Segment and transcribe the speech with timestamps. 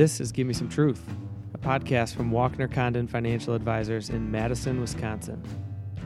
[0.00, 1.04] This is Give Me Some Truth,
[1.52, 5.42] a podcast from Walkner Condon Financial Advisors in Madison, Wisconsin.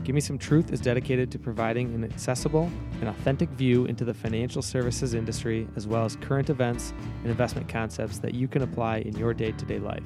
[0.03, 2.69] Give Me Some Truth is dedicated to providing an accessible
[2.99, 7.69] and authentic view into the financial services industry, as well as current events and investment
[7.69, 10.03] concepts that you can apply in your day to day life.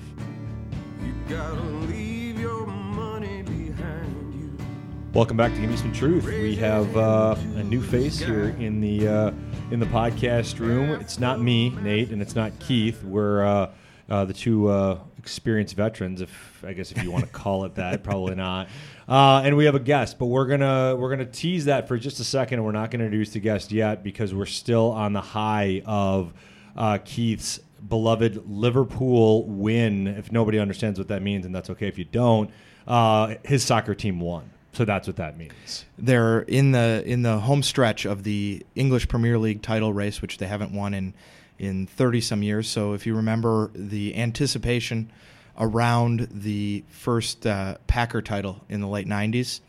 [5.13, 6.25] Welcome back to Give Me Some Truth.
[6.25, 9.31] We have uh, a new face here in the uh,
[9.71, 10.91] in the podcast room.
[11.01, 13.03] It's not me, Nate, and it's not Keith.
[13.03, 13.71] We're uh,
[14.07, 17.73] uh, the two uh, experienced veterans, if I guess if you want to call it
[17.75, 18.03] that.
[18.03, 18.69] Probably not.
[19.09, 22.19] Uh, and we have a guest, but we're gonna we're gonna tease that for just
[22.19, 25.81] a second, we're not gonna introduce the guest yet because we're still on the high
[25.87, 26.31] of
[26.77, 30.05] uh, Keith's beloved Liverpool win.
[30.05, 32.51] If nobody understands what that means, and that's okay if you don't,
[32.87, 34.51] uh, his soccer team won.
[34.73, 35.85] So that's what that means.
[35.97, 40.37] They're in the in the home stretch of the English Premier League title race, which
[40.37, 41.13] they haven't won in
[41.57, 42.69] in 30 some years.
[42.69, 45.11] So if you remember the anticipation
[45.59, 49.59] around the first uh, Packer title in the late 90s,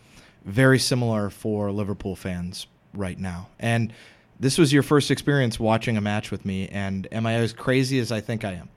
[0.44, 3.48] very similar for Liverpool fans right now.
[3.58, 3.92] And
[4.38, 7.98] this was your first experience watching a match with me, and am I as crazy
[7.98, 8.68] as I think I am?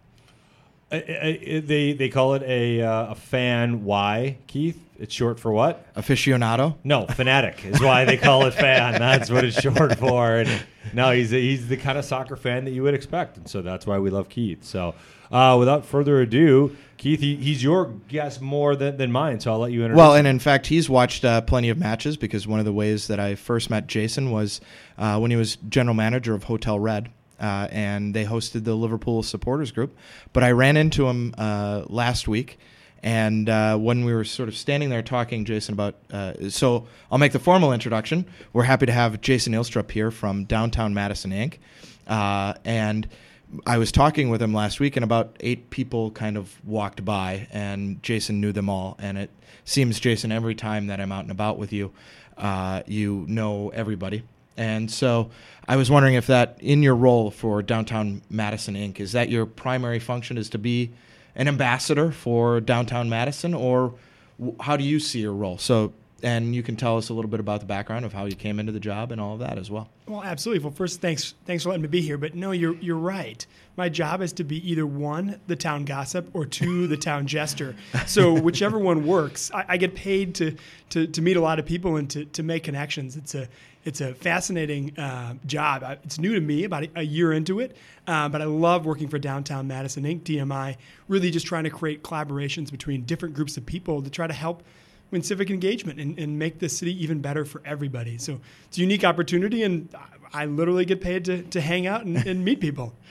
[1.00, 3.84] They they call it a uh, a fan.
[3.84, 4.80] Why, Keith?
[5.00, 5.94] It's short for what?
[5.96, 6.76] Aficionado?
[6.84, 9.00] No, fanatic is why they call it fan.
[9.00, 10.36] That's what it's short for.
[10.36, 13.62] And no, he's he's the kind of soccer fan that you would expect, and so
[13.62, 14.64] that's why we love Keith.
[14.64, 14.94] So,
[15.32, 19.40] uh, without further ado, Keith, he, he's your guest more than, than mine.
[19.40, 19.98] So I'll let you introduce.
[19.98, 23.08] Well, and in fact, he's watched uh, plenty of matches because one of the ways
[23.08, 24.62] that I first met Jason was
[24.98, 27.10] uh, when he was general manager of Hotel Red.
[27.40, 29.96] Uh, and they hosted the Liverpool supporters group.
[30.32, 32.58] But I ran into him uh, last week,
[33.04, 37.18] and uh, when we were sort of standing there talking, Jason, about uh, so I'll
[37.18, 38.26] make the formal introduction.
[38.54, 41.58] We're happy to have Jason Ilstrup here from Downtown Madison Inc.
[42.08, 43.08] Uh, and
[43.68, 47.48] I was talking with him last week, and about eight people kind of walked by,
[47.52, 48.96] and Jason knew them all.
[49.00, 49.30] And it
[49.66, 51.92] seems, Jason, every time that I'm out and about with you,
[52.38, 54.24] uh, you know everybody.
[54.58, 55.32] And so
[55.68, 59.46] I was wondering if that, in your role for Downtown Madison Inc., is that your
[59.46, 60.92] primary function is to be
[61.36, 63.96] an ambassador for Downtown Madison, or
[64.60, 65.58] how do you see your role?
[65.58, 68.36] So, and you can tell us a little bit about the background of how you
[68.36, 69.90] came into the job and all of that as well.
[70.08, 70.64] Well, absolutely.
[70.64, 72.18] Well, first, thanks thanks for letting me be here.
[72.18, 73.46] But no, you're you're right.
[73.76, 77.76] My job is to be either one, the town gossip, or two, the town jester.
[78.06, 79.52] So whichever one works.
[79.54, 80.56] I, I get paid to,
[80.90, 83.18] to to meet a lot of people and to, to make connections.
[83.18, 83.48] It's a
[83.84, 85.84] it's a fascinating uh, job.
[86.04, 87.76] It's new to me, about a year into it,
[88.08, 90.22] uh, but I love working for Downtown Madison Inc.
[90.22, 90.78] DMI.
[91.10, 94.64] Really, just trying to create collaborations between different groups of people to try to help
[95.16, 98.18] in civic engagement and, and make the city even better for everybody.
[98.18, 99.90] So it's a unique opportunity, and
[100.34, 102.94] I literally get paid to, to hang out and, and meet people.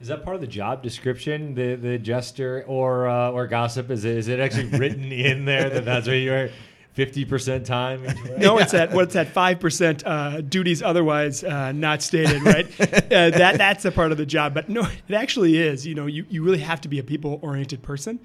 [0.00, 3.90] Is that part of the job description, the the jester or uh, or gossip?
[3.90, 6.50] Is it, is it actually written in there that that's what you're
[6.92, 8.04] fifty percent time?
[8.36, 12.66] no, it's at what's well, at five percent uh, duties otherwise uh, not stated, right?
[12.80, 15.86] uh, that that's a part of the job, but no, it actually is.
[15.86, 18.18] You know, you, you really have to be a people oriented person.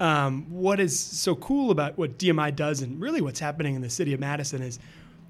[0.00, 3.90] Um, what is so cool about what DMI does, and really what's happening in the
[3.90, 4.78] city of Madison, is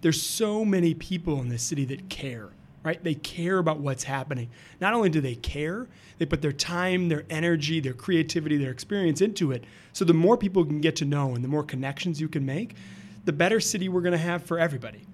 [0.00, 2.50] there's so many people in this city that care
[2.84, 3.02] right?
[3.02, 4.50] They care about what's happening.
[4.80, 5.88] Not only do they care,
[6.18, 9.64] they put their time, their energy, their creativity, their experience into it.
[9.92, 12.76] So the more people can get to know and the more connections you can make,
[13.24, 15.06] the better city we're going to have for everybody.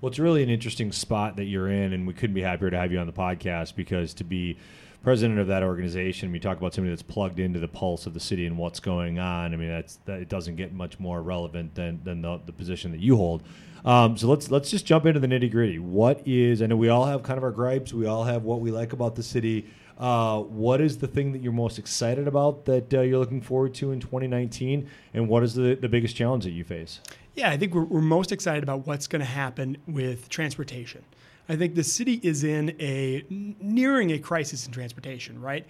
[0.00, 2.78] Well, it's really an interesting spot that you're in, and we couldn't be happier to
[2.78, 4.56] have you on the podcast because to be
[5.02, 8.20] president of that organization, we talk about somebody that's plugged into the pulse of the
[8.20, 9.54] city and what's going on.
[9.54, 12.90] I mean, that's that it doesn't get much more relevant than than the, the position
[12.92, 13.42] that you hold.
[13.84, 15.78] Um, so let's let's just jump into the nitty gritty.
[15.78, 16.62] What is?
[16.62, 17.92] I know we all have kind of our gripes.
[17.92, 19.70] We all have what we like about the city.
[19.98, 23.74] Uh, what is the thing that you're most excited about that uh, you're looking forward
[23.74, 27.00] to in 2019, and what is the, the biggest challenge that you face?
[27.34, 31.04] Yeah, I think we're, we're most excited about what's going to happen with transportation.
[31.48, 35.64] I think the city is in a nearing a crisis in transportation, right?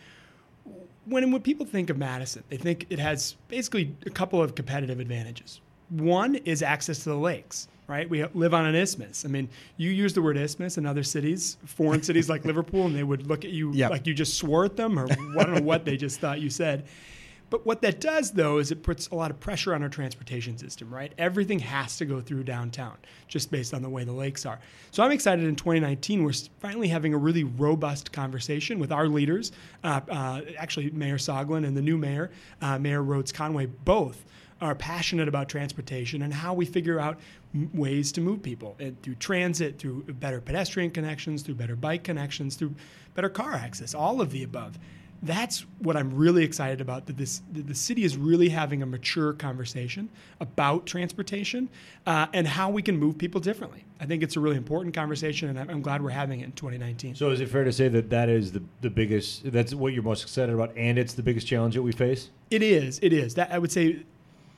[1.05, 5.01] When, when people think of Madison, they think it has basically a couple of competitive
[5.01, 5.61] advantages.
[5.91, 8.11] One is access to the lakes, right?
[8.11, 9.25] We live on an isthmus.
[9.25, 9.49] I mean,
[9.79, 13.27] you use the word isthmus in other cities, foreign cities like Liverpool, and they would
[13.27, 13.91] look at you yep.
[13.91, 16.51] like you just swore at them, or I don't know what they just thought you
[16.51, 16.87] said.
[17.51, 20.59] But what that does, though, is it puts a lot of pressure on our transportation
[20.59, 21.13] system, right?
[21.17, 22.97] Everything has to go through downtown
[23.27, 24.59] just based on the way the lakes are.
[24.91, 29.53] So I'm excited in 2019, we're finally having a really robust conversation with our leaders,
[29.83, 32.31] uh, uh, actually, Mayor Soglin and the new mayor,
[32.61, 34.25] uh, Mayor Rhodes Conway, both
[34.61, 37.19] are passionate about transportation and how we figure out
[37.73, 42.57] ways to move people and through transit, through better pedestrian connections, through better bike connections,
[42.57, 42.75] through
[43.15, 44.79] better car access, all of the above
[45.23, 47.07] that's what I'm really excited about.
[47.07, 50.09] That this that the city is really having a mature conversation
[50.41, 51.69] about transportation
[52.07, 53.85] uh, and how we can move people differently.
[54.01, 56.53] I think it's a really important conversation, and I'm, I'm glad we're having it in
[56.53, 57.17] 2019.
[57.17, 60.05] So is it fair to say that that is the, the biggest, that's what you're
[60.05, 62.31] most excited about, and it's the biggest challenge that we face?
[62.51, 63.01] It is.
[63.03, 63.35] It is.
[63.35, 64.05] That I would say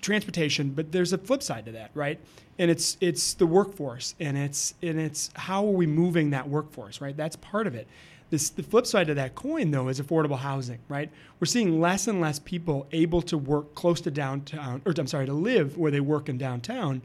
[0.00, 2.18] transportation, but there's a flip side to that, right?
[2.58, 7.00] And it's it's the workforce and it's and it's how are we moving that workforce,
[7.00, 7.16] right?
[7.16, 7.86] That's part of it.
[8.30, 11.10] This, the flip side of that coin, though, is affordable housing, right?
[11.40, 15.26] We're seeing less and less people able to work close to downtown, or I'm sorry,
[15.26, 17.02] to live where they work in downtown.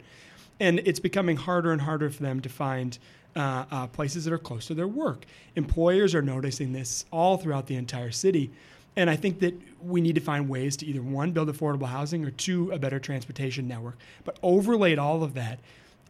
[0.60, 2.96] And it's becoming harder and harder for them to find
[3.34, 5.26] uh, uh, places that are close to their work.
[5.56, 8.50] Employers are noticing this all throughout the entire city.
[8.96, 12.24] And I think that we need to find ways to either one, build affordable housing,
[12.24, 13.98] or two, a better transportation network.
[14.24, 15.58] But overlaid all of that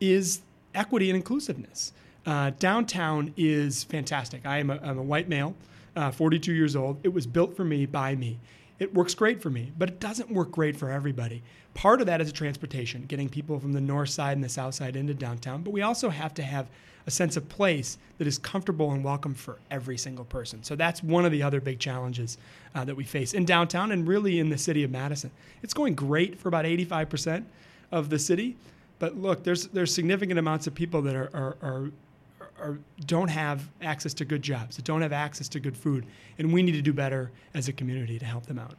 [0.01, 0.43] is
[0.75, 1.93] equity and inclusiveness.
[2.27, 4.45] Uh, downtown is fantastic.
[4.45, 5.55] I am a, I'm a white male,
[5.95, 6.99] uh, 42 years old.
[7.05, 8.39] It was built for me by me.
[8.81, 11.43] It works great for me, but it doesn't work great for everybody.
[11.73, 14.97] Part of that is transportation, getting people from the north side and the south side
[14.97, 15.63] into downtown.
[15.63, 16.67] But we also have to have
[17.07, 20.65] a sense of place that is comfortable and welcome for every single person.
[20.65, 22.37] So that's one of the other big challenges
[22.75, 25.31] uh, that we face in downtown and really in the city of Madison.
[25.63, 27.45] It's going great for about 85%
[27.93, 28.57] of the city.
[28.99, 31.91] But look, there's there's significant amounts of people that are, are, are
[32.61, 36.07] or don't have access to good jobs, that don't have access to good food,
[36.39, 38.75] and we need to do better as a community to help them out.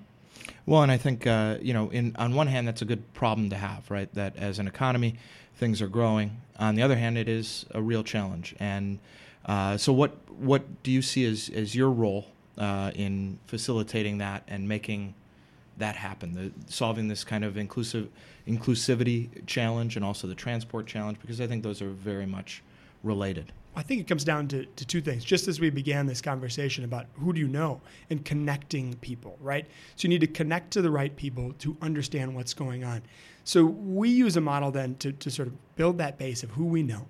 [0.65, 3.49] Well, and I think uh, you know, in on one hand, that's a good problem
[3.49, 4.13] to have, right?
[4.13, 5.15] That as an economy,
[5.55, 6.41] things are growing.
[6.59, 8.55] On the other hand, it is a real challenge.
[8.59, 8.99] And
[9.45, 12.27] uh, so, what what do you see as as your role
[12.57, 15.13] uh, in facilitating that and making
[15.77, 16.33] that happen?
[16.33, 18.09] The, solving this kind of inclusive
[18.47, 22.63] inclusivity challenge and also the transport challenge, because I think those are very much
[23.03, 23.51] related.
[23.77, 25.23] I think it comes down to, to two things.
[25.23, 27.79] Just as we began this conversation about who do you know
[28.09, 29.67] and connecting people, right?
[29.95, 33.03] So you need to connect to the right people to understand what's going on.
[33.43, 36.65] So we use a model then to, to sort of build that base of who
[36.65, 37.07] we know.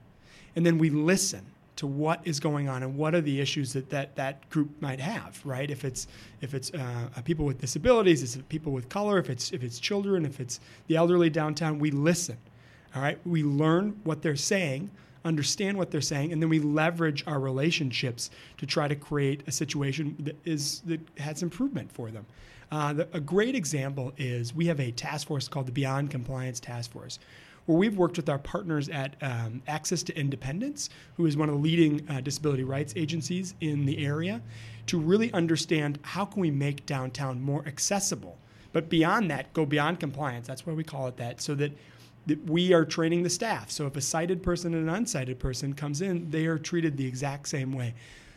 [0.57, 1.45] And then we listen
[1.77, 4.99] to what is going on and what are the issues that that, that group might
[4.99, 5.71] have, right?
[5.71, 6.07] If it's
[6.41, 10.25] if it's uh, people with disabilities, it's people with color, if it's if it's children,
[10.25, 12.37] if it's the elderly downtown, we listen.
[12.93, 14.89] All right, we learn what they're saying
[15.27, 19.51] understand what they're saying, and then we leverage our relationships to try to create a
[19.51, 22.25] situation that is that has improvement for them.
[22.71, 26.59] Uh, the, a great example is we have a task force called the Beyond Compliance
[26.59, 27.19] Task Force,
[27.65, 31.55] where we've worked with our partners at um, Access to Independence, who is one of
[31.55, 34.41] the leading uh, disability rights agencies in the area,
[34.87, 38.37] to really understand how can we make downtown more accessible.
[38.73, 40.47] But beyond that, go beyond compliance.
[40.47, 41.77] That's why we call it that, so that that
[42.45, 43.71] we are training the staff.
[43.71, 47.05] So if a sighted person and an unsighted person comes in, they are treated the
[47.05, 47.93] exact same way.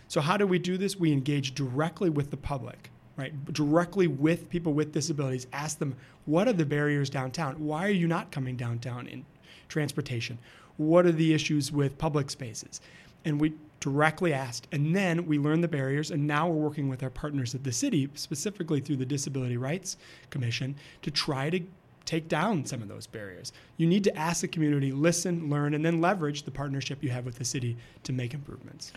[0.09, 0.97] So how do we do this?
[0.97, 3.33] We engage directly with the public, right?
[3.53, 5.47] Directly with people with disabilities.
[5.53, 7.65] Ask them, what are the barriers downtown?
[7.65, 9.25] Why are you not coming downtown in
[9.69, 10.39] transportation?
[10.77, 12.81] What are the issues with public spaces?
[13.25, 14.69] And we directly asked.
[14.73, 17.73] And then we learned the barriers, and now we're working with our partners at the
[17.73, 19.97] city, specifically through the Disability Rights
[20.31, 21.61] Commission, to try to
[22.05, 23.53] take down some of those barriers.
[23.77, 27.25] You need to ask the community, listen, learn, and then leverage the partnership you have
[27.25, 28.93] with the city to make improvements.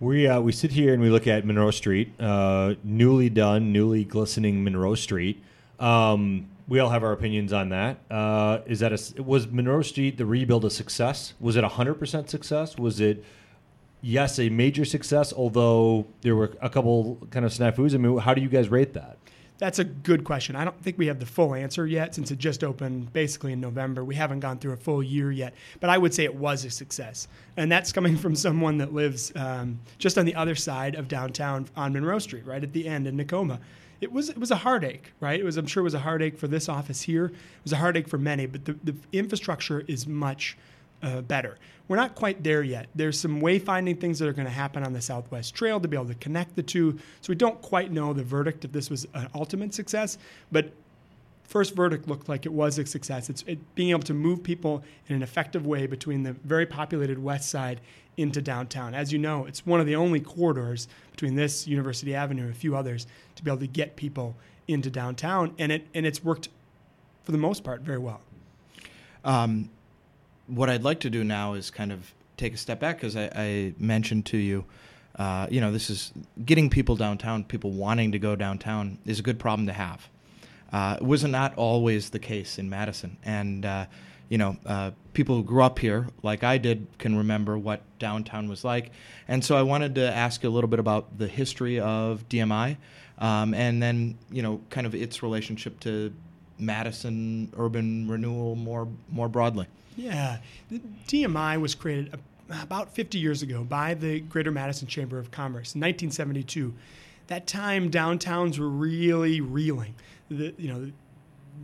[0.00, 4.04] We uh, we sit here and we look at Monroe Street, uh, newly done, newly
[4.04, 5.42] glistening Monroe Street.
[5.80, 7.98] Um, we all have our opinions on that.
[8.10, 11.34] Uh, is that a, was Monroe Street the rebuild a success?
[11.40, 12.76] Was it hundred percent success?
[12.78, 13.24] Was it
[14.00, 15.32] yes a major success?
[15.32, 17.92] Although there were a couple kind of snafus.
[17.92, 19.18] I mean, how do you guys rate that?
[19.58, 20.54] That's a good question.
[20.54, 23.60] I don't think we have the full answer yet since it just opened basically in
[23.60, 24.04] November.
[24.04, 26.70] We haven't gone through a full year yet, but I would say it was a
[26.70, 27.26] success.
[27.56, 31.66] And that's coming from someone that lives um, just on the other side of downtown
[31.76, 33.58] on Monroe Street, right at the end in Nakoma.
[34.00, 35.40] It was it was a heartache, right?
[35.40, 37.26] It was I'm sure it was a heartache for this office here.
[37.26, 40.56] It was a heartache for many, but the, the infrastructure is much
[41.02, 41.56] uh, better.
[41.86, 42.86] We're not quite there yet.
[42.94, 45.96] There's some wayfinding things that are going to happen on the Southwest Trail to be
[45.96, 46.98] able to connect the two.
[47.20, 50.18] So we don't quite know the verdict if this was an ultimate success,
[50.52, 50.72] but
[51.44, 53.30] first verdict looked like it was a success.
[53.30, 57.18] It's it, being able to move people in an effective way between the very populated
[57.18, 57.80] west side
[58.18, 58.94] into downtown.
[58.94, 62.54] As you know, it's one of the only corridors between this University Avenue and a
[62.54, 64.36] few others to be able to get people
[64.66, 66.50] into downtown, and it and it's worked
[67.24, 68.20] for the most part very well.
[69.24, 69.70] Um,
[70.48, 73.30] what I'd like to do now is kind of take a step back because I,
[73.34, 74.64] I, mentioned to you,
[75.16, 76.12] uh, you know, this is
[76.44, 80.08] getting people downtown, people wanting to go downtown is a good problem to have.
[80.72, 83.16] Uh, it was not always the case in Madison.
[83.24, 83.86] And uh,
[84.28, 88.48] you know, uh, people who grew up here, like I did, can remember what downtown
[88.48, 88.92] was like.
[89.26, 92.76] And so I wanted to ask you a little bit about the history of DMI,
[93.18, 96.12] um, and then you know, kind of its relationship to
[96.58, 99.66] Madison urban renewal more more broadly.
[99.98, 100.38] Yeah,
[100.70, 102.14] the DMI was created
[102.48, 106.72] about 50 years ago by the Greater Madison Chamber of Commerce in 1972.
[107.26, 109.96] That time, downtowns were really reeling.
[110.30, 110.92] The you know,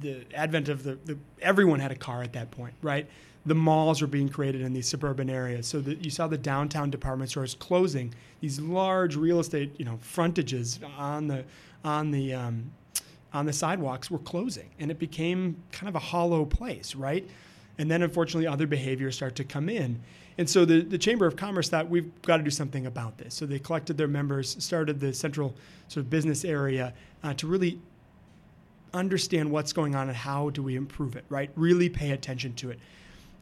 [0.01, 3.09] the advent of the, the everyone had a car at that point, right?
[3.47, 6.91] The malls were being created in these suburban areas, so that you saw the downtown
[6.91, 8.13] department stores closing.
[8.41, 11.45] These large real estate, you know, frontages on the
[11.85, 12.73] on the um,
[13.33, 17.29] on the sidewalks were closing, and it became kind of a hollow place, right?
[17.79, 20.01] And then, unfortunately, other behaviors start to come in.
[20.39, 23.35] And so the, the Chamber of Commerce thought we've got to do something about this.
[23.35, 25.55] So they collected their members, started the central
[25.89, 27.81] sort of business area uh, to really
[28.93, 31.51] understand what's going on and how do we improve it, right?
[31.57, 32.79] Really pay attention to it.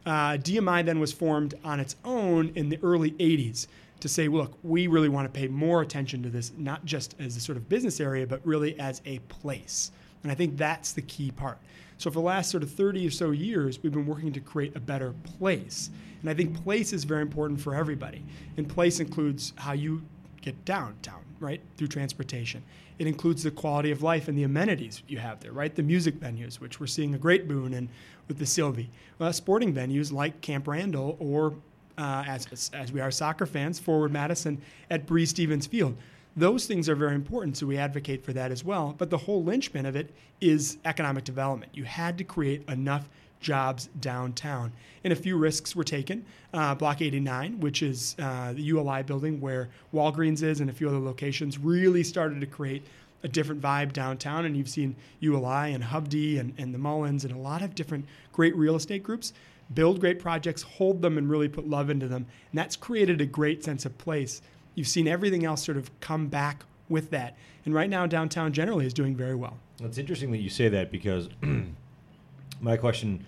[0.05, 3.67] Uh, DMI then was formed on its own in the early 80s
[4.01, 7.37] to say, look, we really want to pay more attention to this, not just as
[7.37, 9.91] a sort of business area, but really as a place.
[10.23, 11.57] And I think that's the key part.
[12.03, 14.75] So for the last sort of 30 or so years, we've been working to create
[14.75, 15.89] a better place.
[16.19, 18.25] And I think place is very important for everybody.
[18.57, 20.01] And place includes how you
[20.41, 22.61] get downtown, right, through transportation.
[22.99, 25.73] It includes the quality of life and the amenities you have there, right?
[25.73, 27.87] The music venues, which we're seeing a great boon in
[28.27, 28.89] with the Sylvee.
[29.21, 31.53] Uh, sporting venues like Camp Randall or
[31.97, 35.95] uh, as, as we are soccer fans, Forward Madison at Breese Stevens Field.
[36.35, 38.95] Those things are very important, so we advocate for that as well.
[38.97, 41.71] But the whole linchpin of it is economic development.
[41.75, 43.07] You had to create enough
[43.39, 44.71] jobs downtown.
[45.03, 46.25] And a few risks were taken.
[46.53, 50.87] Uh, Block 89, which is uh, the ULI building where Walgreens is and a few
[50.87, 52.83] other locations, really started to create
[53.21, 54.45] a different vibe downtown.
[54.45, 58.05] And you've seen ULI and Hovde and, and the Mullins and a lot of different
[58.31, 59.33] great real estate groups
[59.73, 62.25] build great projects, hold them, and really put love into them.
[62.51, 64.41] And that's created a great sense of place.
[64.75, 67.37] You've seen everything else sort of come back with that.
[67.65, 69.57] And right now, downtown generally is doing very well.
[69.81, 71.29] It's interesting that you say that because
[72.61, 73.25] my question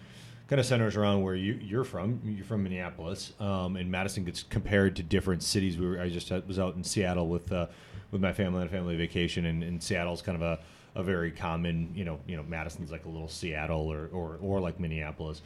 [0.48, 2.22] kind of centers around where you, you're from.
[2.24, 5.78] You're from Minneapolis, um, and Madison gets compared to different cities.
[5.78, 7.68] We were, I just was out in Seattle with uh,
[8.12, 10.60] with my family on a family vacation, and, and Seattle's kind of a,
[10.96, 14.60] a very common, you know, you know, Madison's like a little Seattle or, or, or
[14.60, 15.42] like Minneapolis.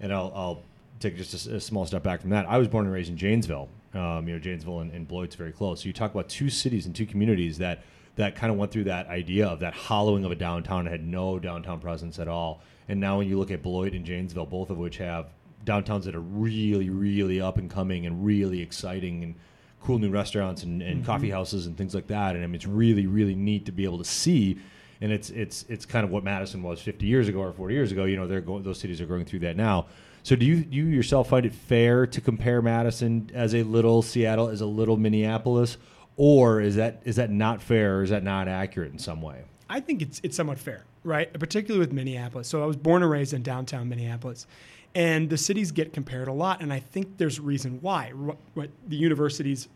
[0.00, 0.62] And I'll, I'll
[1.00, 2.48] take just a, a, small step back from that.
[2.48, 3.68] I was born and raised in Janesville.
[3.94, 5.82] Um, you know, Janesville and, and Beloit's very close.
[5.82, 7.84] So you talk about two cities and two communities that
[8.16, 11.04] that kind of went through that idea of that hollowing of a downtown and had
[11.04, 12.60] no downtown presence at all.
[12.88, 15.28] And now when you look at Beloit and Janesville, both of which have
[15.64, 19.34] downtowns that are really, really up and coming and really exciting and
[19.82, 21.06] cool new restaurants and, and mm-hmm.
[21.06, 22.34] coffee houses and things like that.
[22.34, 24.58] And I mean, it's really, really neat to be able to see.
[25.00, 27.92] And it's it's it's kind of what Madison was 50 years ago or 40 years
[27.92, 28.04] ago.
[28.04, 29.86] You know, they're going; those cities are going through that now.
[30.24, 34.48] So do you you yourself find it fair to compare Madison as a little Seattle
[34.48, 35.76] as a little Minneapolis,
[36.16, 37.98] or is that is that not fair?
[37.98, 39.42] or Is that not accurate in some way?
[39.68, 41.30] I think it's it's somewhat fair, right?
[41.38, 42.48] Particularly with Minneapolis.
[42.48, 44.46] So I was born and raised in downtown Minneapolis,
[44.94, 48.08] and the cities get compared a lot, and I think there's reason why.
[48.54, 49.68] What the universities,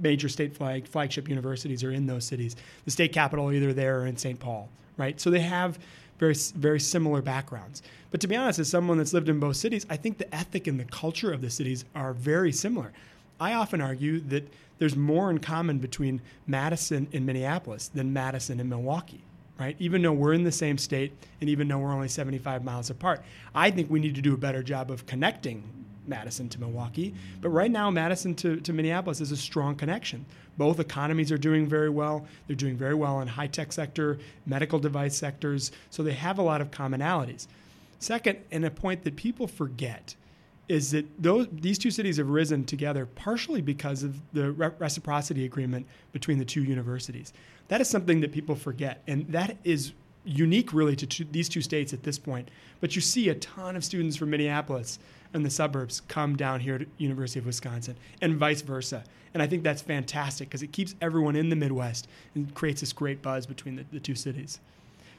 [0.00, 2.54] major state flag flagship universities are in those cities.
[2.84, 4.38] The state capital either there or in St.
[4.38, 5.20] Paul, right?
[5.20, 5.76] So they have
[6.18, 7.82] very very similar backgrounds.
[8.10, 10.66] But to be honest, as someone that's lived in both cities, I think the ethic
[10.66, 12.92] and the culture of the cities are very similar.
[13.40, 14.48] I often argue that
[14.78, 19.22] there's more in common between Madison and Minneapolis than Madison and Milwaukee,
[19.58, 19.76] right?
[19.78, 23.22] Even though we're in the same state and even though we're only 75 miles apart,
[23.54, 25.62] I think we need to do a better job of connecting
[26.08, 27.14] Madison to Milwaukee.
[27.40, 30.24] But right now, Madison to, to Minneapolis is a strong connection.
[30.56, 32.26] Both economies are doing very well.
[32.46, 35.70] They're doing very well in high tech sector, medical device sectors.
[35.90, 37.46] So they have a lot of commonalities.
[38.00, 40.14] Second, and a point that people forget
[40.68, 45.44] is that those, these two cities have risen together partially because of the re- reciprocity
[45.44, 47.32] agreement between the two universities.
[47.68, 49.92] That is something that people forget, and that is
[50.24, 52.50] unique really to two, these two states at this point.
[52.80, 54.98] But you see a ton of students from Minneapolis
[55.34, 59.04] and the suburbs come down here to University of Wisconsin, and vice versa.
[59.34, 62.92] And I think that's fantastic because it keeps everyone in the Midwest and creates this
[62.92, 64.58] great buzz between the, the two cities.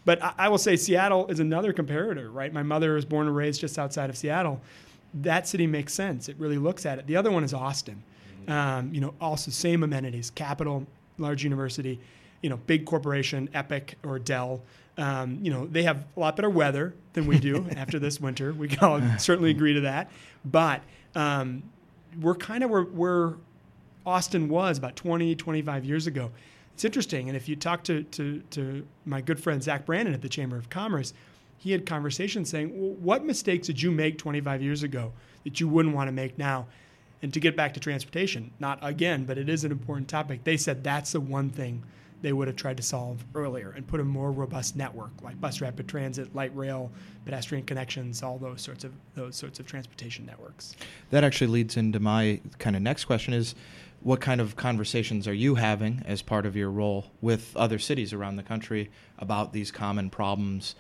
[0.06, 2.52] But I, I will say Seattle is another comparator, right?
[2.52, 4.60] My mother was born and raised just outside of Seattle.
[5.14, 6.28] That city makes sense.
[6.28, 7.08] It really looks at it.
[7.08, 8.02] The other one is Austin.
[8.42, 8.52] Mm-hmm.
[8.52, 10.86] Um, you know, also same amenities, capital,
[11.18, 12.00] large university,
[12.42, 14.62] you know, big corporation, Epic or Dell.
[15.00, 18.54] Um, you know, they have a lot better weather than we do after this winter.
[18.54, 20.12] We can all certainly agree to that.
[20.46, 20.82] But
[21.16, 21.64] um,
[22.22, 23.34] we're kind of where, where
[24.06, 26.32] Austin was about 20, 25 years ago
[26.80, 27.28] it's interesting.
[27.28, 30.56] And if you talk to, to, to my good friend Zach Brandon at the Chamber
[30.56, 31.14] of Commerce,
[31.58, 35.12] he had conversations saying, well, "What mistakes did you make 25 years ago
[35.44, 36.68] that you wouldn't want to make now?"
[37.22, 40.46] And to get back to transportation, not again, but it is an important topic.
[40.46, 41.84] They said that's the one thing
[42.22, 45.62] they would have tried to solve earlier and put a more robust network like bus
[45.62, 46.92] rapid transit, light rail,
[47.26, 50.76] pedestrian connections, all those sorts of those sorts of transportation networks.
[51.12, 53.56] That actually leads into my kind of next question is
[54.02, 58.14] what kind of conversations are you having as part of your role with other cities
[58.14, 60.76] around the country about these common problems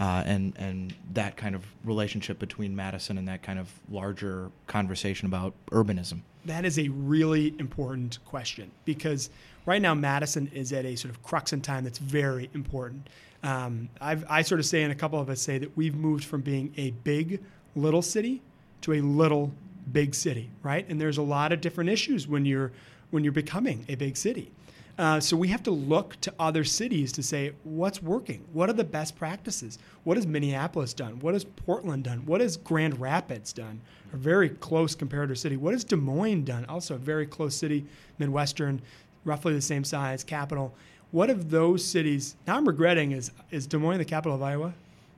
[0.00, 5.26] uh, and and that kind of relationship between Madison and that kind of larger conversation
[5.26, 6.22] about urbanism?
[6.46, 9.30] That is a really important question because
[9.66, 13.08] right now Madison is at a sort of crux in time that's very important.
[13.42, 16.40] Um, I sort of say, and a couple of us say that we've moved from
[16.40, 17.42] being a big
[17.76, 18.40] little city
[18.80, 19.52] to a little
[19.92, 20.88] big city, right?
[20.88, 22.72] And there's a lot of different issues when you're
[23.10, 24.50] when you're becoming a big city.
[24.96, 28.44] Uh, so we have to look to other cities to say what's working.
[28.52, 29.78] What are the best practices?
[30.04, 31.18] What has Minneapolis done?
[31.20, 32.24] What has Portland done?
[32.26, 33.80] What has Grand Rapids done?
[34.12, 35.56] A very close comparator city.
[35.56, 36.64] What has Des Moines done?
[36.66, 37.86] Also a very close city,
[38.18, 38.80] Midwestern,
[39.24, 40.74] roughly the same size, capital.
[41.10, 42.36] What of those cities?
[42.46, 44.74] Now I'm regretting is is Des Moines the capital of Iowa?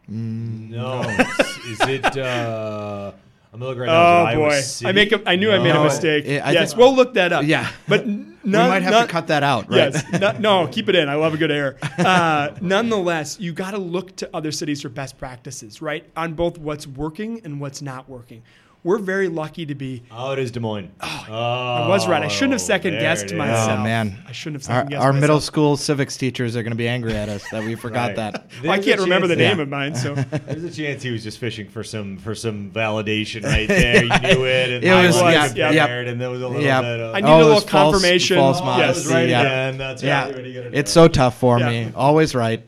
[0.08, 1.02] No,
[1.66, 2.04] is it?
[2.16, 3.12] Uh,
[3.52, 3.92] I'm looking right now.
[4.20, 4.88] Oh Iowa boy, City?
[4.88, 6.24] I make a, I knew I made a mistake.
[6.26, 7.44] Yeah, I yes, think- we'll look that up.
[7.44, 7.70] Yeah.
[7.88, 9.92] but n- we might have none- to cut that out, right?
[9.94, 11.08] Yes, no, no, keep it in.
[11.08, 11.76] I love a good error.
[11.98, 16.04] Uh, nonetheless, you got to look to other cities for best practices, right?
[16.16, 18.42] On both what's working and what's not working.
[18.86, 20.04] We're very lucky to be.
[20.12, 20.92] Oh, it is Des Moines.
[21.02, 22.22] Oh, I was right.
[22.22, 23.36] I shouldn't have second guessed it is.
[23.36, 23.80] myself.
[23.80, 26.70] Oh man, I shouldn't have Our, second guessed our middle school civics teachers are going
[26.70, 28.16] to be angry at us that we forgot Right.
[28.32, 28.46] that.
[28.62, 29.62] Well, I can't remember the name Yeah.
[29.64, 30.14] of mine, so
[30.46, 34.04] There's a chance he was just fishing for some for some validation right there.
[34.04, 35.74] You knew it, and It I was- was yeah, compared,
[36.06, 36.12] yeah.
[36.12, 36.80] and there was a little Yeah.
[36.80, 37.12] bit of.
[37.14, 38.36] I Oh, need a little was false- confirmation.
[38.36, 39.40] false Oh, Yes, modesty, right yeah.
[39.40, 39.78] again.
[39.78, 40.34] That's Yeah, right.
[40.36, 40.76] What are you gonna do?
[40.78, 41.68] it's so tough for Yeah.
[41.70, 41.90] me.
[41.96, 42.62] Always right.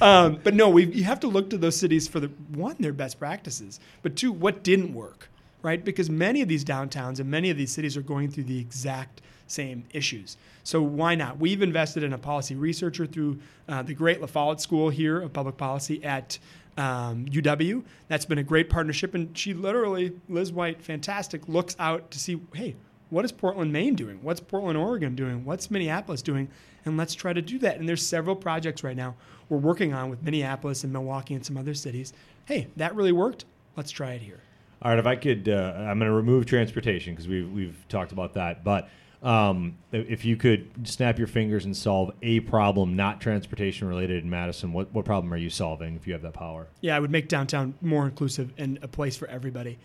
[0.00, 2.92] um, but no, we you have to look to those cities for the one their
[2.92, 5.28] best practices, but two what didn't work,
[5.66, 5.84] right?
[5.84, 9.20] Because many of these downtowns and many of these cities are going through the exact
[9.48, 10.36] same issues.
[10.62, 11.40] So why not?
[11.40, 15.56] We've invested in a policy researcher through uh, the Great La School here of Public
[15.56, 16.38] Policy at
[16.76, 17.82] um, UW.
[18.06, 22.40] That's been a great partnership, and she literally, Liz White, fantastic, looks out to see,
[22.54, 22.76] hey,
[23.10, 24.20] what is Portland, Maine doing?
[24.22, 25.44] What's Portland, Oregon doing?
[25.44, 26.48] What's Minneapolis doing?
[26.84, 27.80] And let's try to do that.
[27.80, 29.16] And there's several projects right now
[29.48, 32.12] we're working on with Minneapolis and Milwaukee and some other cities.
[32.44, 33.46] Hey, that really worked.
[33.76, 34.40] Let's try it here.
[34.82, 38.12] All right, if I could, uh, I'm going to remove transportation because we've we've talked
[38.12, 38.62] about that.
[38.62, 38.88] But
[39.22, 44.30] um, if you could snap your fingers and solve a problem not transportation related in
[44.30, 46.66] Madison, what what problem are you solving if you have that power?
[46.82, 49.78] Yeah, I would make downtown more inclusive and a place for everybody.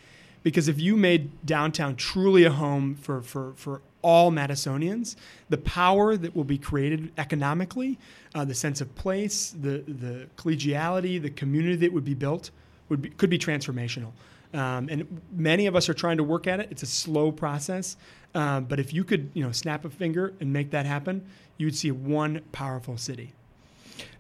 [0.44, 5.16] Because if you made downtown truly a home for, for, for all Madisonians,
[5.50, 8.00] the power that will be created economically,
[8.34, 12.50] uh, the sense of place, the, the collegiality, the community that would be built
[12.90, 14.12] would be, could be transformational.
[14.54, 16.68] Um, and many of us are trying to work at it.
[16.72, 17.96] It's a slow process.
[18.34, 21.26] Um, but if you could, you know, snap a finger and make that happen,
[21.58, 23.34] you would see one powerful city.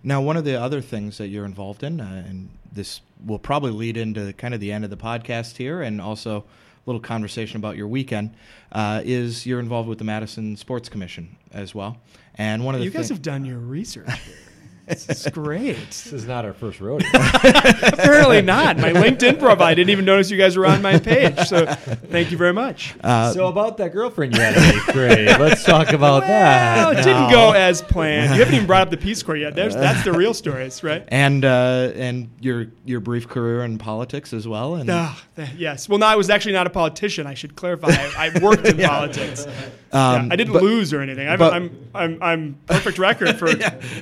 [0.03, 3.71] Now, one of the other things that you're involved in, uh, and this will probably
[3.71, 6.43] lead into kind of the end of the podcast here, and also a
[6.85, 8.31] little conversation about your weekend,
[8.71, 11.97] uh, is you're involved with the Madison Sports Commission as well.
[12.35, 14.07] And one of the You guys thi- have done your research.
[14.91, 15.77] this is great.
[15.87, 17.07] This is not our first rodeo.
[17.13, 18.77] Apparently not.
[18.77, 21.37] My LinkedIn profile, I didn't even notice you guys were on my page.
[21.47, 22.93] So thank you very much.
[23.03, 26.99] uh, so about that girlfriend you had in eighth grade, let's talk about Well, that.
[26.99, 28.33] it didn't go as planned.
[28.33, 29.55] You haven't even brought up the Peace Corps yet.
[29.55, 31.03] There's, that's the real stories, right?
[31.07, 34.75] and uh, and your your brief career in politics as well.
[34.75, 34.89] And
[35.35, 35.87] th- yes.
[35.89, 37.27] Well, no, I was actually not a politician.
[37.27, 37.89] I should clarify.
[37.89, 39.45] I, I worked in politics.
[39.93, 41.27] Um, Yeah, I didn't but- lose or anything.
[41.27, 43.49] I'm, but- I'm, I'm, I'm perfect record for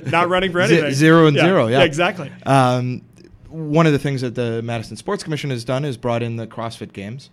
[0.10, 0.94] not running for anything.
[0.94, 1.84] zero and zero, yeah.
[1.84, 2.32] exactly.
[2.46, 3.02] Um,
[3.50, 6.46] one of the things that the Madison Sports Commission has done is brought in the
[6.46, 7.30] CrossFit Games,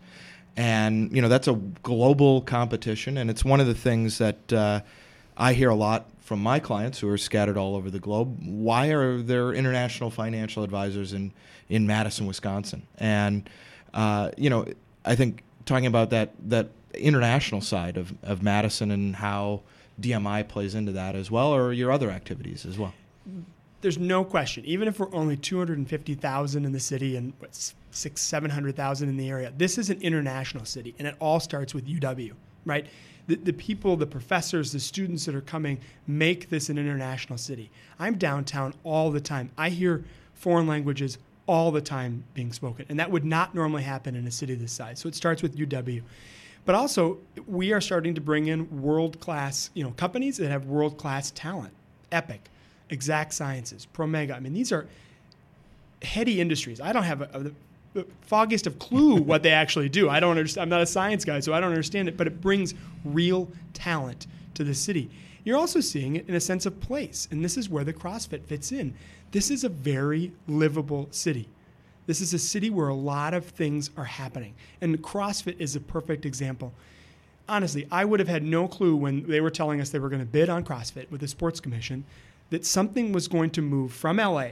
[0.56, 4.80] and you know that's a global competition, and it's one of the things that uh,
[5.36, 8.38] I hear a lot from my clients who are scattered all over the globe.
[8.42, 11.32] Why are there international financial advisors in
[11.68, 12.86] in Madison, Wisconsin?
[12.96, 13.48] And
[13.92, 14.64] uh, you know,
[15.04, 19.62] I think talking about that that international side of, of Madison and how
[20.00, 22.94] DMI plays into that as well, or your other activities as well.
[23.80, 24.64] there's no question.
[24.64, 29.52] Even if we're only 250,000 in the city and what, six, 700,000 in the area,
[29.56, 32.32] this is an international city, and it all starts with UW,
[32.64, 32.86] right?
[33.26, 37.70] The, the people, the professors, the students that are coming make this an international city.
[37.98, 39.50] I'm downtown all the time.
[39.56, 40.04] I hear
[40.34, 44.30] foreign languages all the time being spoken, and that would not normally happen in a
[44.30, 44.98] city this size.
[45.00, 46.02] So it starts with UW.
[46.66, 50.66] But also, we are starting to bring in world class, you know, companies that have
[50.66, 51.72] world class talent.
[52.12, 52.50] Epic,
[52.90, 54.34] Exact Sciences, Promega.
[54.34, 54.86] I mean, these are
[56.02, 56.80] Heady Industries.
[56.80, 57.38] I don't have a, a,
[57.94, 60.10] the foggiest of clue what they actually do.
[60.10, 60.62] I don't understand.
[60.64, 62.16] I'm not a science guy, so I don't understand it.
[62.16, 62.74] But it brings
[63.04, 65.08] real talent to the city.
[65.44, 68.42] You're also seeing it in a sense of place, and this is where the CrossFit
[68.44, 68.94] fits in.
[69.30, 71.48] This is a very livable city.
[72.06, 75.80] This is a city where a lot of things are happening, and CrossFit is a
[75.80, 76.72] perfect example.
[77.48, 80.20] Honestly, I would have had no clue when they were telling us they were going
[80.20, 82.04] to bid on CrossFit with the Sports Commission
[82.50, 84.50] that something was going to move from LA,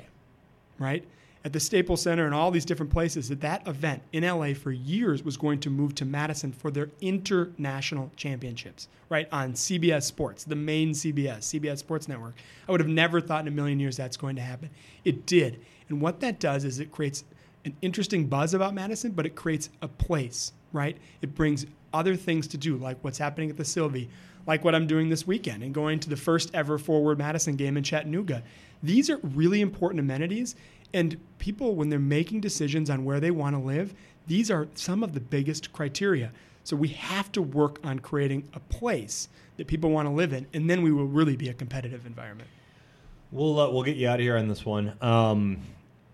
[0.79, 1.05] right,
[1.45, 4.73] at the Staples Center and all these different places, that that event in LA for
[4.73, 10.45] years was going to move to Madison for their international championships, right, on CBS Sports,
[10.45, 12.35] the main CBS, CBS Sports Network.
[12.67, 14.71] I would have never thought in a million years that's going to happen.
[15.05, 15.61] It did.
[15.91, 17.25] And what that does is it creates
[17.65, 20.97] an interesting buzz about Madison, but it creates a place, right?
[21.23, 24.09] It brings other things to do, like what's happening at the Sylvee,
[24.47, 27.77] like what I'm doing this weekend and going to the first ever Forward Madison game
[27.77, 28.43] in Chattanooga.
[28.83, 30.57] These are really important amenities.
[30.93, 33.95] And people, when they're making decisions on where they want to live,
[34.27, 36.31] these are some of the biggest criteria.
[36.63, 40.47] So we have to work on creating a place that people want to live in,
[40.55, 42.49] and then we will really be a competitive environment.
[43.31, 44.95] We'll uh, we'll get you out of here on this one.
[45.01, 45.59] Um,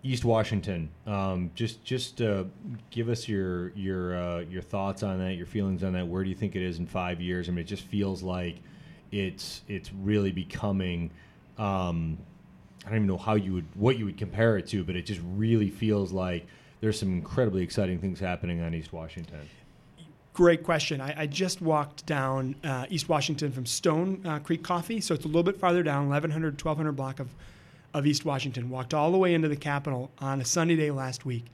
[0.03, 0.89] East Washington.
[1.07, 2.45] Um, just just uh,
[2.91, 6.07] give us your your uh, your thoughts on that, your feelings on that.
[6.07, 7.49] Where do you think it is in five years?
[7.49, 8.57] I mean, it just feels like
[9.13, 11.11] it's it's really becoming.
[11.59, 12.19] Um,
[12.87, 15.05] I don't even know how you would what you would compare it to, but it
[15.05, 16.47] just really feels like
[16.81, 19.49] there's some incredibly exciting things happening on East Washington.
[20.33, 21.01] Great question.
[21.01, 25.25] I, I just walked down uh, East Washington from Stone uh, Creek Coffee, so it's
[25.25, 27.29] a little bit farther down, 1100, 1200 block of
[27.95, 28.71] of East Washington.
[28.71, 31.47] Walked all the way into the Capitol on a sunny day last week.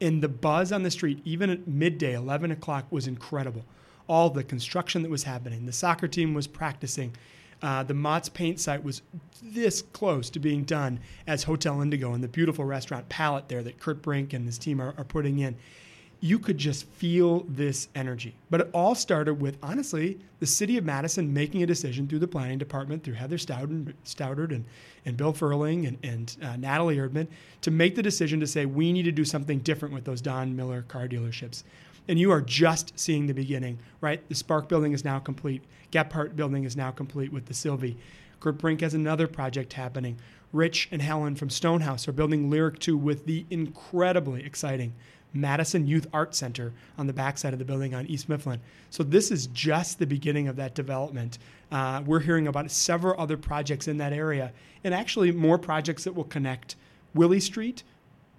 [0.00, 3.64] And the buzz on the street, even at midday, 11 o'clock, was incredible.
[4.08, 5.66] All the construction that was happening.
[5.66, 7.14] The soccer team was practicing.
[7.62, 9.00] Uh, the Mautz paint site was
[9.42, 13.80] this close to being done as Hotel Indigo and the beautiful restaurant Palette there that
[13.80, 15.56] Kurt Brink and his team are, are putting in
[16.20, 18.34] you could just feel this energy.
[18.50, 22.28] But it all started with, honestly, the city of Madison making a decision through the
[22.28, 24.64] planning department, through Heather Stouder, and,
[25.04, 27.28] and Bill Fruhling and, and uh, Natalie Erdman,
[27.62, 30.56] to make the decision to say, we need to do something different with those Don
[30.56, 31.62] Miller car dealerships.
[32.08, 34.26] And you are just seeing the beginning, right?
[34.28, 35.62] The Spark building is now complete.
[35.90, 37.96] Gebhardt building is now complete with the Sylvee.
[38.40, 40.18] Kurt Brink has another project happening.
[40.52, 44.92] Rich and Helen from Stonehouse are building Lyric 2 with the incredibly exciting
[45.34, 48.60] Madison Youth Art Center on the backside of the building on East Mifflin.
[48.90, 51.38] So this is just the beginning of that development.
[51.70, 54.52] Uh, we're hearing about several other projects in that area,
[54.84, 56.76] and actually more projects that will connect
[57.14, 57.82] Willie Street,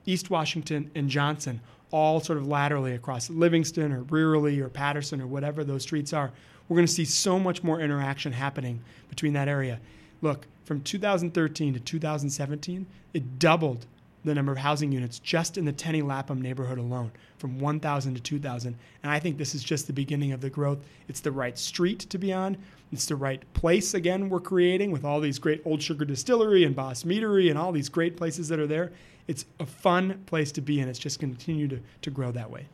[0.05, 1.60] East Washington, and Johnson,
[1.91, 6.31] all sort of laterally across Livingston or Brearley or Patterson or whatever those streets are.
[6.67, 9.79] We're going to see so much more interaction happening between that area.
[10.21, 13.86] Look, from 2013 to 2017, it doubled
[14.26, 18.22] the number of housing units just in the Tenny Lapham neighborhood alone from 1,000 to
[18.22, 18.76] 2,000.
[19.04, 20.80] And I think this is just the beginning of the growth.
[21.08, 22.58] It's the right street to be on.
[22.92, 26.76] It's the right place, again, we're creating with all these great Old Sugar Distillery and
[26.76, 28.92] Bos Meadery and all these great places that are there.
[29.28, 32.68] It's a fun place to be, and it's just continue to, to grow that way.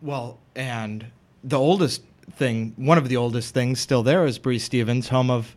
[0.00, 1.06] Well, and
[1.44, 5.56] the oldest thing, one of the oldest things still there is Breese Stevens, home of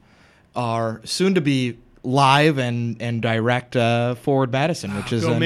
[0.55, 5.39] our soon to be live and and direct uh, Forward Madison, which is an-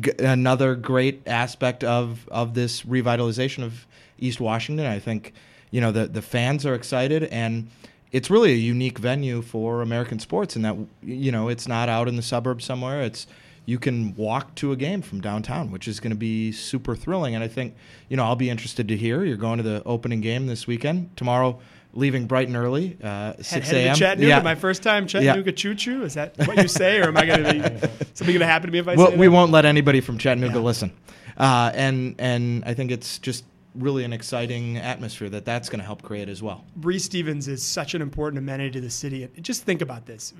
[0.00, 3.86] g- another great aspect of of this revitalization of
[4.18, 4.86] East Washington.
[4.86, 5.32] I think
[5.70, 7.68] you know the the fans are excited and.
[8.12, 12.06] It's really a unique venue for American sports in that you know it's not out
[12.06, 13.02] in the suburbs somewhere.
[13.02, 13.26] It's
[13.66, 17.34] you can walk to a game from downtown, which is going to be super thrilling.
[17.34, 17.74] And I think
[18.08, 19.24] you know I'll be interested to hear.
[19.24, 21.58] You're going to the opening game this weekend tomorrow,
[21.94, 23.94] leaving bright and early, uh, six a.m.
[23.96, 24.40] Chattanooga, Yeah.
[24.42, 26.04] my first time Chattanooga choo choo.
[26.04, 28.66] Is that what you say, or am I going to be something going to happen
[28.68, 29.02] to me if I say?
[29.02, 29.32] well, we that?
[29.32, 30.60] won't let anybody from Chattanooga Yeah.
[30.60, 30.92] listen.
[31.36, 35.84] Uh, and and I think it's just really an exciting atmosphere that that's going to
[35.84, 36.64] help create as well.
[36.76, 39.28] Breese Stevens is such an important amenity to the city.
[39.40, 40.32] Just think about this.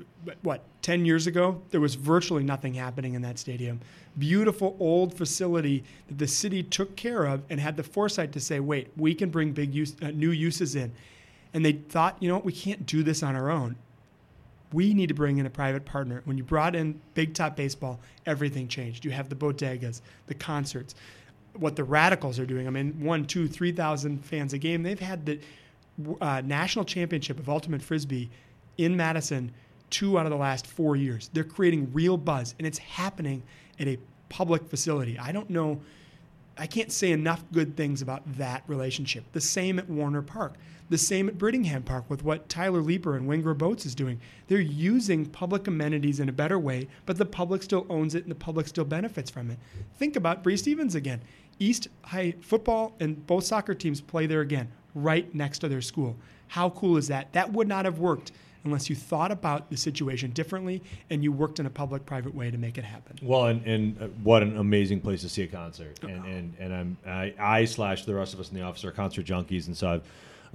[0.42, 3.80] What, 10 years ago, there was virtually nothing happening in that stadium.
[4.16, 8.60] Beautiful old facility that the city took care of and had the foresight to say,
[8.60, 10.92] wait, we can bring big use, uh, new uses in.
[11.54, 13.76] And they thought, you know what, we can't do this on our own.
[14.72, 16.20] We need to bring in a private partner.
[16.24, 19.04] When you brought in Big Top Baseball, everything changed.
[19.04, 20.96] You have the bodegas, the concerts,
[21.56, 22.66] what the Radicals are doing.
[22.66, 24.82] I mean, one, two, three thousand fans a game.
[24.82, 25.38] They've had the
[26.20, 28.30] uh, national championship of ultimate frisbee
[28.76, 29.52] in Madison
[29.90, 31.30] two out of the last four years.
[31.32, 33.44] They're creating real buzz, and it's happening
[33.78, 33.96] at a
[34.28, 35.16] public facility.
[35.18, 35.80] I don't know
[36.56, 39.24] I can't say enough good things about that relationship.
[39.32, 40.54] The same at Warner Park.
[40.90, 44.20] The same at Brittingham Park with what Tyler Leeper and Wingra Boats is doing.
[44.48, 48.30] They're using public amenities in a better way, but the public still owns it and
[48.30, 49.58] the public still benefits from it.
[49.96, 51.22] Think about Breese Stevens again.
[51.58, 56.16] East High football and both soccer teams play there again, right next to their school.
[56.48, 57.32] How cool is that?
[57.32, 58.32] That would not have worked
[58.64, 62.50] unless you thought about the situation differently and you worked in a public private way
[62.50, 63.18] to make it happen.
[63.22, 66.02] Well, and, and uh, what an amazing place to see a concert.
[66.02, 68.90] And and, and I'm I, I slash the rest of us in the office are
[68.90, 70.02] concert junkies, and so I've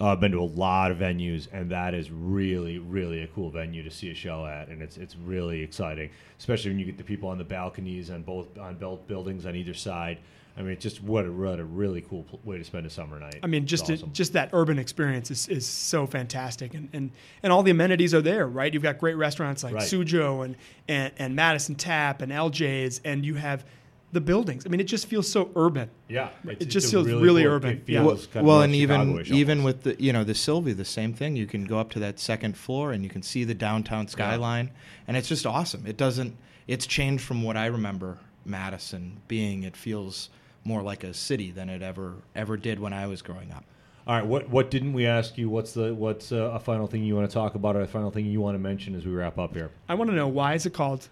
[0.01, 3.49] uh, I've been to a lot of venues, and that is really really a cool
[3.49, 6.97] venue to see a show at, and it's it's really exciting, especially when you get
[6.97, 10.19] the people on the balconies on both on both buildings on either side.
[10.57, 12.89] I mean, it's just what a, what a really cool pl- way to spend a
[12.89, 13.39] summer night.
[13.41, 14.11] I mean, just awesome.
[14.11, 17.11] just that urban experience is, is so fantastic, and, and
[17.43, 18.73] and all the amenities are there, right?
[18.73, 19.83] You've got great restaurants like Right.
[19.83, 20.57] Sujeo and,
[20.89, 23.63] and and Madison Tap and LJ's, and you have
[24.11, 24.65] the buildings.
[24.65, 25.89] I mean, it just feels so urban.
[26.07, 27.77] yeah, it just it's feels really cool- urban.
[27.77, 28.03] It Yeah.
[28.03, 29.85] Well, kind of well more and even Chicago-ish even almost.
[29.85, 31.35] with the you know the Sylvee, the same thing.
[31.35, 34.71] You can go up to that second floor and you can see the downtown skyline,
[35.07, 35.85] and it's just awesome.
[35.85, 36.35] It doesn't.
[36.67, 39.63] It's changed from what I remember Madison being.
[39.63, 40.29] It feels
[40.63, 43.63] more like a city than it ever ever did when I was growing up.
[44.07, 45.49] All right, what what didn't we ask you?
[45.49, 48.09] What's the what's uh, a final thing you want to talk about, or a final
[48.09, 49.69] thing you want to mention as we wrap up here?
[49.87, 51.07] I want to know why is it called?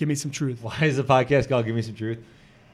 [0.00, 0.62] Give me some truth.
[0.62, 2.20] Why is the podcast called "Give Me Some Truth"?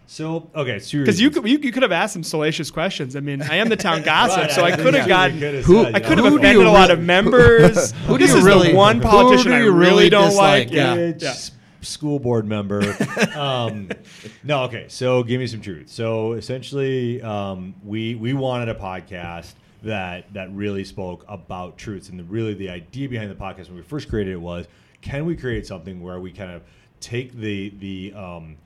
[0.06, 3.16] So okay, Because you could, you, you could have asked some salacious questions.
[3.16, 5.08] I mean, I am the town gossip, Right, so I think could have you
[5.40, 5.62] gotten.
[5.64, 7.90] Who- I could have offended you a lot of members.
[8.06, 10.10] who do this you is really- the one who politician do I you really really
[10.10, 10.68] don't dislike?
[10.68, 10.72] like.
[10.76, 10.96] Yeah.
[10.96, 11.34] Bitch, Yeah.
[11.80, 12.96] school board member.
[13.34, 13.88] um,
[14.44, 14.84] no, okay.
[14.86, 15.88] So give me some truth.
[15.90, 22.20] So essentially, um, we we wanted a podcast that that really spoke about truths, and
[22.20, 24.68] the, really the idea behind the podcast when we first created it was,
[25.02, 26.62] can we create something where we kind of
[27.00, 28.56] take the the um,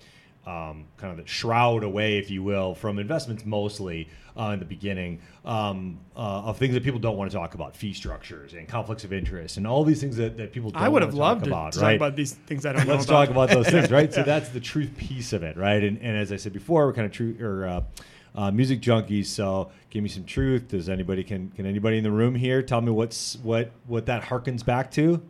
[0.46, 4.64] um, kind of the shroud away, if you will, from investments mostly uh, in the
[4.64, 8.66] beginning um, uh, of things that people don't want to talk about, fee structures and
[8.66, 11.40] conflicts of interest, and all these things that, that people don't I would have loved
[11.40, 11.96] talk to about, talk right?
[11.96, 14.12] about these things I don't know Let's talk about those things, right?
[14.12, 15.82] So that's the truth piece of it, right?
[15.82, 17.82] And, and as I said before, we're kind of true or uh,
[18.34, 19.26] uh, music junkies.
[19.26, 20.68] So give me some truth.
[20.68, 24.22] Does anybody can can anybody in the room here tell me what's what what that
[24.22, 25.22] harkens back to?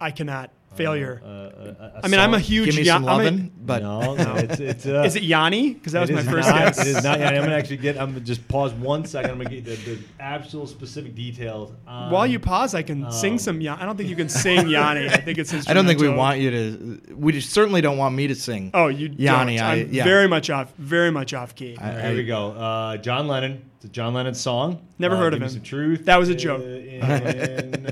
[0.00, 0.50] I cannot.
[0.74, 1.20] Failure.
[1.24, 2.66] Uh, uh, a I mean, I'm a huge.
[2.66, 4.86] Give me Ya- some I'm a- but no, no, it's it's.
[4.86, 5.74] Uh, Is it Yanni?
[5.74, 6.78] Because that was my first not, guess.
[6.80, 7.18] It is not.
[7.18, 7.34] yet.
[7.34, 7.98] I'm gonna actually get.
[7.98, 9.32] I'm gonna just pause one second.
[9.32, 11.72] I'm gonna get the, the actual specific details.
[11.88, 13.82] On, While you pause, I can sing Um, some Yanni.
[13.82, 15.08] I don't think you can sing Yanni.
[15.08, 15.66] I think it's his.
[15.68, 17.00] I don't think we want you to.
[17.16, 18.70] We just certainly don't want me to sing.
[18.72, 19.66] Oh, you Yanni, don't.
[19.66, 20.04] I- I'm yeah.
[20.04, 20.72] very much off.
[20.78, 21.76] Very much off key.
[21.78, 22.52] I- Here we go.
[22.52, 23.64] Uh, John Lennon.
[23.76, 24.86] It's a John Lennon song.
[25.00, 25.54] Never Uh, heard of Give him.
[25.54, 26.04] Some truth.
[26.04, 26.62] That was a Uh, joke.
[26.62, 27.86] in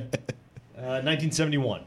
[0.76, 1.80] uh, 1971.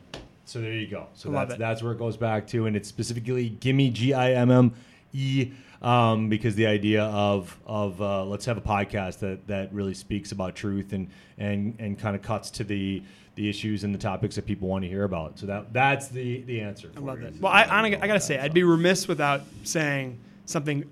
[0.51, 1.07] So there you go.
[1.13, 1.59] So love that's it.
[1.59, 4.73] that's where it goes back to, and it's specifically "Gimme G I M M
[5.13, 9.93] E," um, because the idea of of uh, let's have a podcast that that really
[9.93, 13.01] speaks about truth and and and kind of cuts to the
[13.35, 15.39] the issues and the topics that people want to hear about.
[15.39, 16.91] So that that's the the answer.
[16.97, 17.35] I love it.
[17.39, 20.83] Well, I, I, I gotta say, I'd be remiss without saying something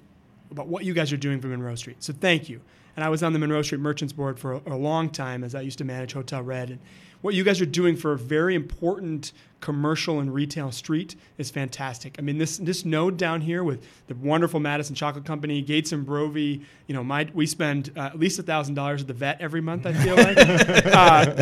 [0.52, 2.02] about what you guys are doing for Monroe Street.
[2.02, 2.62] So thank you.
[2.96, 5.54] And I was on the Monroe Street Merchants Board for a, a long time, as
[5.54, 6.70] I used to manage Hotel Red.
[6.70, 6.80] And
[7.22, 12.16] what you guys are doing for a very important commercial and retail street is fantastic.
[12.18, 16.06] I mean, this this node down here with the wonderful Madison Chocolate Company, Gates and
[16.06, 16.64] Brovi.
[16.88, 19.62] You know, my we spend uh, at least a thousand dollars at the vet every
[19.62, 19.86] month.
[19.86, 21.34] I feel like uh,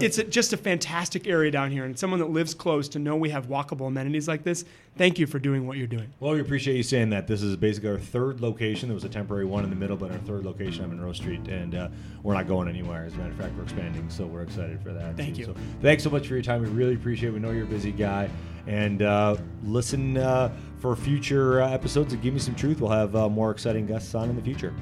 [0.00, 3.16] it's a, just a fantastic area down here, and someone that lives close to know
[3.16, 4.64] we have walkable amenities like this.
[4.96, 6.10] Thank you for doing what you're doing.
[6.20, 7.26] Well, we appreciate you saying that.
[7.26, 8.88] This is basically our third location.
[8.88, 11.46] There was a temporary one in the middle, but our third location on Monroe Street,
[11.48, 11.88] and uh,
[12.22, 13.04] we're not going anywhere.
[13.04, 15.16] As a matter of fact, we're expanding, so we're excited for that.
[15.16, 15.40] Thank too.
[15.40, 15.46] you.
[15.46, 16.62] So thanks so much for your time.
[16.62, 17.28] We really appreciate.
[17.28, 17.32] it.
[17.32, 18.30] We know you're a busy guy,
[18.66, 22.80] and uh, listen uh, for future uh, episodes of Give Me Some Truth.
[22.80, 24.74] We'll have uh, more exciting guests on in the future.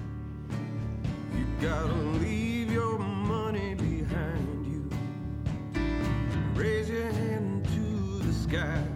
[1.36, 5.82] You gotta leave your money behind you.
[6.54, 8.93] Raise your hand to the sky.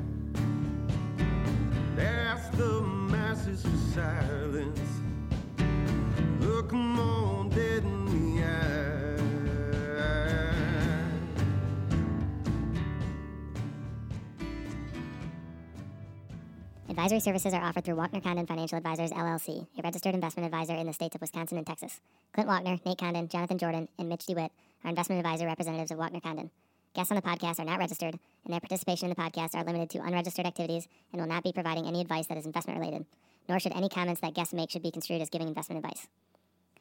[16.99, 20.85] Advisory services are offered through Walkner Condon Financial Advisors LLC, a registered investment advisor in
[20.85, 22.01] the states of Wisconsin and Texas.
[22.33, 24.51] Clint Walkner, Nate Condon, Jonathan Jordan, and Mitch DeWitt
[24.83, 26.51] are investment advisor representatives of Walkner Condon.
[26.95, 29.91] Guests on the podcast are not registered, and their participation in the podcast are limited
[29.91, 33.07] to unregistered activities and will not be providing any advice that is investment related.
[33.49, 36.09] Nor should any comments that guests make should be construed as giving investment advice.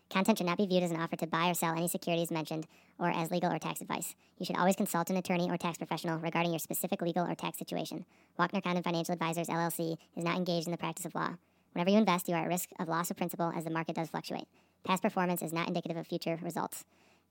[0.09, 2.65] Content should not be viewed as an offer to buy or sell any securities mentioned
[2.97, 4.15] or as legal or tax advice.
[4.37, 7.57] You should always consult an attorney or tax professional regarding your specific legal or tax
[7.57, 8.05] situation.
[8.39, 11.35] Walkner Condon Financial Advisors LLC is not engaged in the practice of law.
[11.73, 14.09] Whenever you invest, you are at risk of loss of principal as the market does
[14.09, 14.47] fluctuate.
[14.83, 16.85] Past performance is not indicative of future results.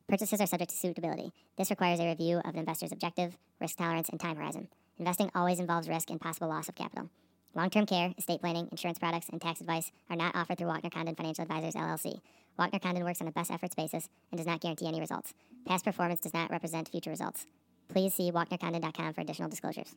[0.06, 1.32] Purchases are subject to suitability.
[1.56, 4.68] This requires a review of an investor's objective, risk tolerance, and time horizon.
[4.98, 7.10] Investing always involves risk and possible loss of capital.
[7.56, 10.92] Long term care, estate planning, insurance products, and tax advice are not offered through Walkner
[10.92, 12.20] Condon Financial Advisors LLC.
[12.58, 15.32] Walkner Condon works on a best efforts basis and does not guarantee any results.
[15.66, 17.46] Past performance does not represent future results.
[17.88, 19.96] Please see WalknerCondon.com for additional disclosures.